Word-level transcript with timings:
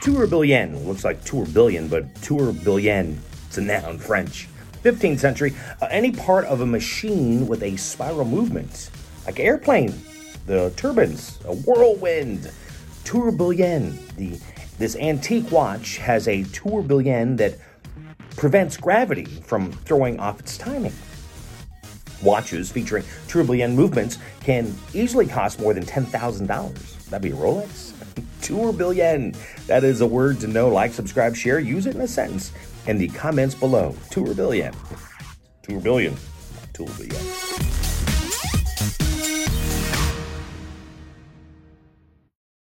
Tourbillon 0.00 0.86
looks 0.86 1.04
like 1.04 1.24
tourbillon, 1.24 1.88
but 1.88 2.14
tourbillon, 2.22 3.20
it's 3.46 3.58
a 3.58 3.60
noun, 3.60 3.98
French. 3.98 4.48
15th 4.82 5.18
century, 5.18 5.54
uh, 5.82 5.88
any 5.90 6.12
part 6.12 6.44
of 6.44 6.60
a 6.60 6.66
machine 6.66 7.48
with 7.48 7.62
a 7.62 7.76
spiral 7.76 8.24
movement, 8.24 8.90
like 9.26 9.40
airplane, 9.40 9.92
the 10.46 10.72
turbines, 10.76 11.38
a 11.44 11.54
whirlwind. 11.54 12.50
Tourbillon, 13.04 13.98
the 14.16 14.38
this 14.78 14.94
antique 14.96 15.50
watch 15.50 15.96
has 15.96 16.28
a 16.28 16.44
tourbillon 16.44 17.34
that 17.36 17.54
prevents 18.36 18.76
gravity 18.76 19.24
from 19.24 19.72
throwing 19.72 20.20
off 20.20 20.38
its 20.38 20.56
timing. 20.56 20.92
Watches 22.22 22.70
featuring 22.70 23.04
tourbillon 23.26 23.74
movements 23.74 24.18
can 24.40 24.72
easily 24.94 25.26
cost 25.26 25.58
more 25.58 25.74
than 25.74 25.84
$10,000. 25.84 27.04
That'd 27.06 27.22
be 27.22 27.30
a 27.30 27.40
Rolex? 27.40 27.92
tourbillon. 28.40 29.34
That 29.66 29.84
is 29.84 30.00
a 30.00 30.06
word 30.06 30.40
to 30.40 30.46
know. 30.46 30.68
Like, 30.68 30.92
subscribe, 30.92 31.36
share, 31.36 31.58
use 31.58 31.86
it 31.86 31.94
in 31.94 32.00
a 32.00 32.08
sentence 32.08 32.52
in 32.86 32.98
the 32.98 33.08
comments 33.08 33.54
below. 33.54 33.94
Tourbillon. 34.10 34.74
Tourbillon. 35.62 36.16
Tourbillon. 36.72 37.47